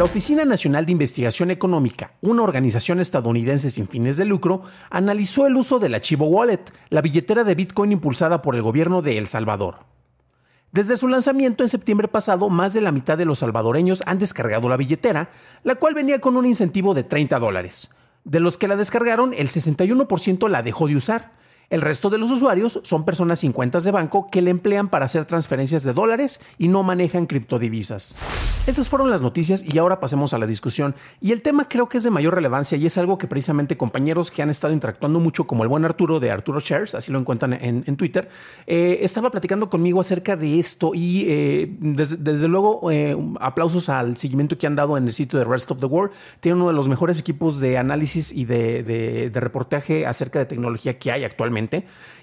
[0.00, 5.54] La Oficina Nacional de Investigación Económica, una organización estadounidense sin fines de lucro, analizó el
[5.56, 9.80] uso del archivo Wallet, la billetera de Bitcoin impulsada por el gobierno de El Salvador.
[10.72, 14.70] Desde su lanzamiento en septiembre pasado, más de la mitad de los salvadoreños han descargado
[14.70, 15.32] la billetera,
[15.64, 17.90] la cual venía con un incentivo de 30 dólares.
[18.24, 21.32] De los que la descargaron, el 61% la dejó de usar.
[21.70, 25.04] El resto de los usuarios son personas sin cuentas de banco que le emplean para
[25.04, 28.16] hacer transferencias de dólares y no manejan criptodivisas.
[28.66, 30.96] Esas fueron las noticias y ahora pasemos a la discusión.
[31.20, 34.32] Y el tema creo que es de mayor relevancia y es algo que precisamente compañeros
[34.32, 37.52] que han estado interactuando mucho, como el buen Arturo de Arturo Shares, así lo encuentran
[37.52, 38.28] en, Twitter,
[38.66, 44.58] eh, estaba platicando conmigo acerca de esto y eh, desde, luego eh, aplausos al seguimiento
[44.58, 46.12] que han dado en el sitio de Rest of the World.
[46.40, 51.12] Tiene uno de los mejores equipos de análisis y de reportaje acerca de tecnología que
[51.12, 51.59] hay actualmente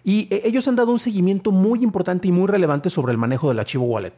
[0.03, 3.49] y eh, ellos han dado un seguimiento muy importante y muy relevante sobre el manejo
[3.49, 4.13] del archivo wallet.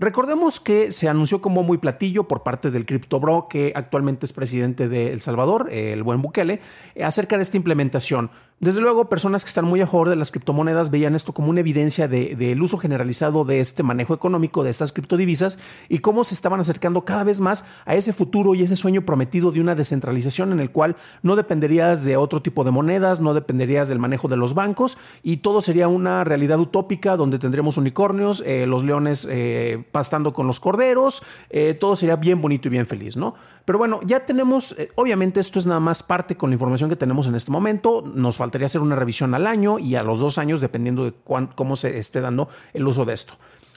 [0.00, 4.88] Recordemos que se anunció como muy platillo por parte del CryptoBro, que actualmente es presidente
[4.88, 6.60] de El Salvador, el buen Bukele,
[6.94, 8.30] eh, acerca de esta implementación.
[8.60, 11.60] Desde luego, personas que están muy a favor de las criptomonedas veían esto como una
[11.60, 16.58] evidencia del uso generalizado de este manejo económico de estas criptodivisas y cómo se estaban
[16.58, 20.58] acercando cada vez más a ese futuro y ese sueño prometido de una descentralización en
[20.58, 24.54] el cual no dependerías de otro tipo de monedas, no dependerías del manejo de los
[24.54, 30.32] bancos y todo sería una realidad utópica donde tendríamos unicornios, eh, los leones eh, pastando
[30.32, 33.34] con los corderos, eh, todo sería bien bonito y bien feliz, ¿no?
[33.64, 37.26] Pero bueno, ya tenemos, obviamente esto es nada más parte con la información que tenemos
[37.26, 40.38] en este momento, nos falta faltaría hacer una revisión al año y a los dos
[40.38, 41.12] años, dependiendo de
[41.54, 43.34] cómo se esté dando el uso de esto.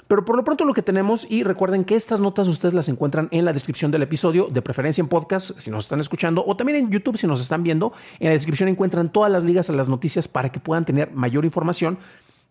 [0.07, 3.27] Pero por lo pronto lo que tenemos, y recuerden que estas notas ustedes las encuentran
[3.31, 6.77] en la descripción del episodio, de preferencia en podcast si nos están escuchando, o también
[6.77, 7.91] en YouTube si nos están viendo.
[8.19, 11.43] En la descripción encuentran todas las ligas a las noticias para que puedan tener mayor
[11.43, 11.97] información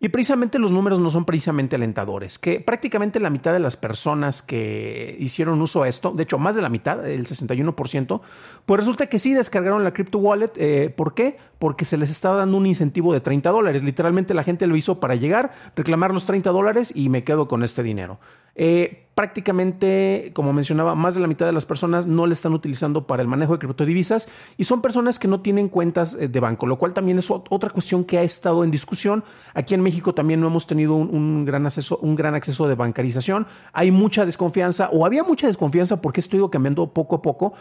[0.01, 4.41] y precisamente los números no son precisamente alentadores, que prácticamente la mitad de las personas
[4.41, 8.21] que hicieron uso a esto, de hecho más de la mitad, el 61%,
[8.65, 10.53] pues resulta que sí descargaron la crypto wallet.
[10.57, 11.37] Eh, ¿Por qué?
[11.59, 13.83] Porque se les estaba dando un incentivo de 30 dólares.
[13.83, 17.63] Literalmente la gente lo hizo para llegar, reclamar los 30 dólares y me quedo con
[17.63, 18.21] este dinero.
[18.55, 23.07] Eh, prácticamente, como mencionaba, más de la mitad de las personas no le están utilizando
[23.07, 26.67] para el manejo de criptodivisas y son personas que no tienen cuentas eh, de banco,
[26.67, 29.23] lo cual también es otra cuestión que ha estado en discusión.
[29.53, 33.47] Aquí en México también no hemos tenido un, gran, acceso, un gran acceso de bancarización.
[33.75, 37.53] Hay mucha desconfianza o había mucha desconfianza porque esto ido cambiando poco a poco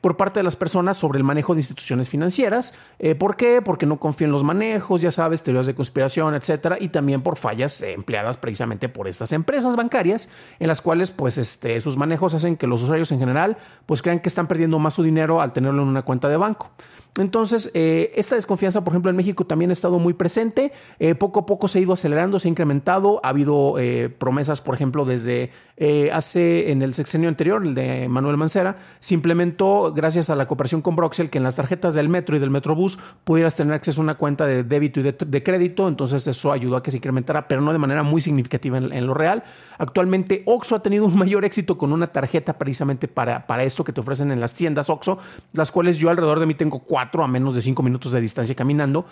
[0.00, 2.74] por parte de las personas sobre el manejo de instituciones financieras.
[2.98, 3.62] Eh, ¿Por qué?
[3.62, 7.36] Porque no confían en los manejos, ya sabes, teorías de conspiración, etcétera, y también por
[7.36, 12.56] fallas empleadas precisamente por estas empresas bancarias, en las cuales, pues, este, sus manejos hacen
[12.56, 13.56] que los usuarios en general,
[13.86, 16.70] pues, crean que están perdiendo más su dinero al tenerlo en una cuenta de banco.
[17.16, 20.72] Entonces, eh, esta desconfianza, por ejemplo, en México también ha estado muy presente.
[21.00, 23.20] Eh, poco a poco se ha ido acelerando, se ha incrementado.
[23.24, 23.74] Ha habido
[24.18, 25.50] promesas, por ejemplo, desde
[26.12, 30.82] hace en el sexenio anterior, el de Manuel Mancera, se implementó gracias a la cooperación
[30.82, 34.04] con Broxel que en las tarjetas del metro y del Metrobús pudieras tener acceso a
[34.04, 35.88] una cuenta de débito y de, crédito.
[35.88, 39.14] Entonces eso ayudó a que se incrementara, pero no de manera muy significativa en, lo
[39.14, 39.42] real.
[39.78, 43.92] Actualmente Oxo ha tenido un mayor éxito con una tarjeta precisamente para, para esto que
[43.92, 45.18] te ofrecen en las tiendas Oxo,
[45.52, 48.54] las cuales yo alrededor de mí tengo cuatro a menos de cinco minutos de distancia
[48.54, 49.06] caminando.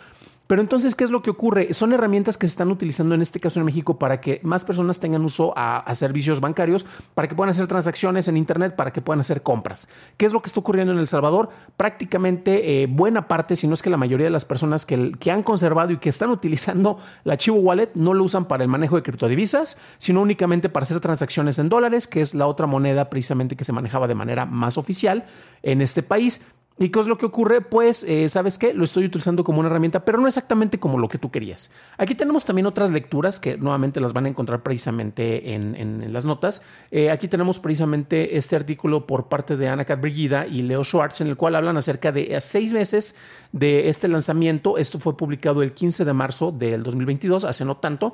[0.46, 1.72] Pero entonces, ¿qué es lo que ocurre?
[1.74, 5.00] Son herramientas que se están utilizando en este caso en México para que más personas
[5.00, 9.20] tengan uso a, servicios bancarios, para que puedan hacer transacciones en Internet, para que puedan
[9.20, 9.88] hacer compras.
[10.16, 11.48] ¿Qué es lo que está ocurriendo en El Salvador?
[11.76, 15.30] Prácticamente eh, buena parte, si no es que la mayoría de las personas que, que
[15.30, 18.96] han conservado y que están utilizando la Chivo Wallet no lo usan para el manejo
[18.96, 23.56] de criptodivisas, sino únicamente para hacer transacciones en dólares, que es la otra moneda precisamente
[23.56, 25.24] que se manejaba de manera más oficial
[25.62, 26.40] en este país.
[26.78, 27.62] ¿Y qué es lo que ocurre?
[27.62, 28.74] Pues, eh, ¿sabes qué?
[28.74, 31.72] Lo estoy utilizando como una herramienta, pero no exactamente como lo que tú querías.
[31.96, 36.62] Aquí tenemos también otras lecturas que nuevamente las van a encontrar precisamente en, las notas.
[36.90, 41.28] Eh, aquí tenemos precisamente este artículo por parte de Ana Brigida y Leo Schwartz, en
[41.28, 43.16] el cual hablan acerca de seis meses
[43.52, 44.76] de este lanzamiento.
[44.76, 48.12] Esto fue publicado el 15 de marzo del 2022, hace no tanto.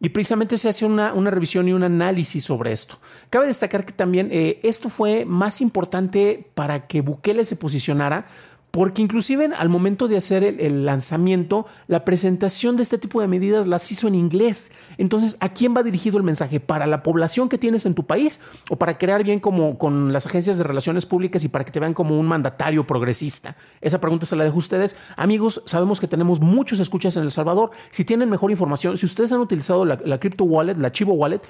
[0.00, 2.98] Y precisamente se hace una, revisión y un análisis sobre esto.
[3.30, 8.26] Cabe destacar que también eh, esto fue más importante para que Bukele se posicionara
[8.74, 13.68] porque inclusive al momento de hacer el, lanzamiento, la presentación de este tipo de medidas
[13.68, 14.72] las hizo en inglés.
[14.98, 16.58] Entonces, ¿a quién va dirigido el mensaje?
[16.58, 20.26] ¿Para la población que tienes en tu país o para crear bien como con las
[20.26, 23.56] agencias de relaciones públicas y para que te vean como un mandatario progresista?
[23.80, 24.96] Esa pregunta se la dejo a ustedes.
[25.16, 27.70] Amigos, sabemos que tenemos muchos escuchas en El Salvador.
[27.90, 31.42] Si tienen mejor información, si ustedes han utilizado la, la Crypto Wallet, la Chivo Wallet,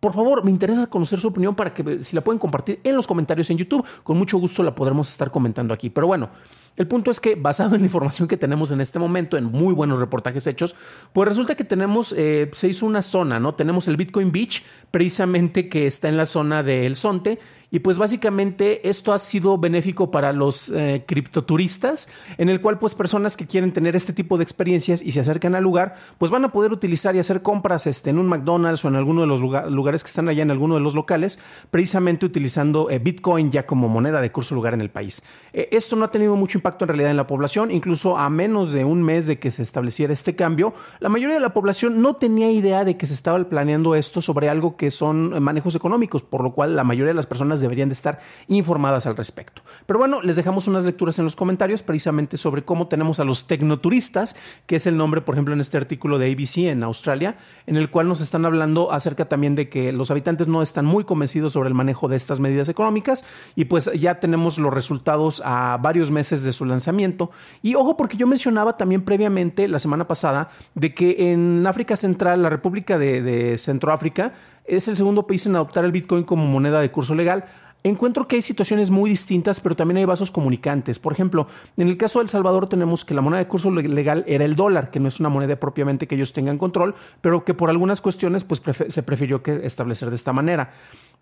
[0.00, 3.06] por favor, me interesa conocer su opinión para que si la pueden compartir en los
[3.06, 5.90] comentarios en YouTube, con mucho gusto la podremos estar comentando aquí.
[5.90, 6.28] Pero bueno,
[6.76, 9.74] el punto es que basado en la información que tenemos en este momento, en muy
[9.74, 10.76] buenos reportajes hechos,
[11.12, 13.54] pues resulta que tenemos, eh, se hizo una zona, ¿no?
[13.54, 17.38] Tenemos el Bitcoin Beach, precisamente que está en la zona de El Sonte,
[17.70, 22.08] y pues básicamente esto ha sido benéfico para los eh, criptoturistas,
[22.38, 25.54] en el cual pues personas que quieren tener este tipo de experiencias y se acercan
[25.54, 28.88] al lugar, pues van a poder utilizar y hacer compras este, en un McDonald's o
[28.88, 31.40] en alguno de los lugares que están allá en alguno de los locales,
[31.70, 35.24] precisamente utilizando eh, Bitcoin ya como moneda de curso lugar en el país.
[35.52, 38.72] Eh, esto no ha tenido mucho impacto en realidad en la población, incluso a menos
[38.72, 42.16] de un mes de que se estableciera este cambio, la mayoría de la población no
[42.16, 46.42] tenía idea de que se estaba planeando esto sobre algo que son manejos económicos, por
[46.42, 48.18] lo cual la mayoría de las personas deberían de estar
[48.48, 49.62] informadas al respecto.
[49.86, 53.46] Pero bueno, les dejamos unas lecturas en los comentarios precisamente sobre cómo tenemos a los
[53.46, 54.36] tecnoturistas,
[54.66, 57.36] que es el nombre, por ejemplo, en este artículo de ABC en Australia,
[57.66, 61.04] en el cual nos están hablando acerca también de que los habitantes no están muy
[61.04, 63.24] convencidos sobre el manejo de estas medidas económicas
[63.54, 67.30] y pues ya tenemos los resultados a varios meses de su lanzamiento.
[67.62, 72.42] Y ojo, porque yo mencionaba también previamente la semana pasada de que en África Central,
[72.42, 76.80] la República de, de Centroáfrica, es el segundo país en adoptar el Bitcoin como moneda
[76.80, 77.44] de curso legal.
[77.88, 80.98] Encuentro que hay situaciones muy distintas, pero también hay vasos comunicantes.
[80.98, 84.24] Por ejemplo, en el caso de El Salvador tenemos que la moneda de curso legal
[84.26, 87.54] era el dólar, que no es una moneda propiamente que ellos tengan control, pero que
[87.54, 90.72] por algunas cuestiones pues, se prefirió que establecer de esta manera.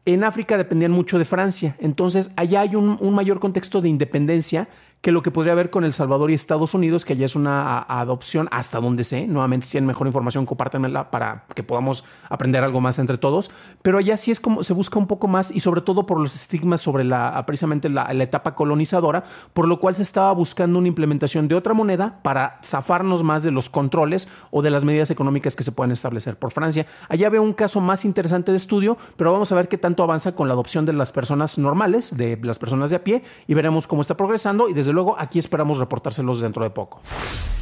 [0.06, 4.69] En África dependían mucho de Francia, entonces allá hay un, un mayor contexto de independencia
[5.05, 7.79] que lo que podría haber con El Salvador y Estados Unidos, que allá es una
[7.87, 9.27] adopción hasta donde sé.
[9.27, 13.51] Nuevamente, si tienen mejor información, compártanmela para que podamos aprender algo más entre todos.
[13.83, 16.35] Pero allá sí es como se busca un poco más y sobre todo por los
[16.35, 21.49] estigmas sobre la precisamente la, etapa colonizadora, por lo cual se estaba buscando una implementación
[21.49, 25.65] de otra moneda para zafarnos más de los controles o de las medidas económicas que
[25.65, 26.87] se pueden establecer por Francia.
[27.11, 30.35] Allá veo un caso más interesante de estudio, pero vamos a ver qué tanto avanza
[30.35, 33.87] con la adopción de las personas normales, de las personas de a pie, y veremos
[33.87, 37.00] cómo está progresando y desde luego aquí esperamos reportárselos dentro de poco.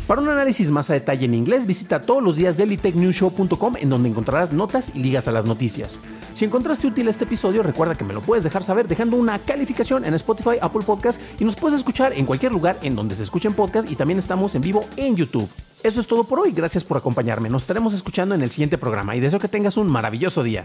[0.07, 4.09] Para un análisis más a detalle en inglés, visita todos los días dailytechnewshow.com en donde
[4.09, 6.01] encontrarás notas y ligas a las noticias.
[6.33, 10.05] Si encontraste útil este episodio, recuerda que me lo puedes dejar saber dejando una calificación
[10.05, 13.55] en Spotify, Apple Podcast y nos puedes escuchar en cualquier lugar en donde se escuchen
[13.55, 15.49] podcasts y también estamos en vivo en YouTube.
[15.85, 17.49] Eso es todo por hoy, gracias por acompañarme.
[17.49, 20.65] Nos estaremos escuchando en el siguiente programa y deseo que tengas un maravilloso día.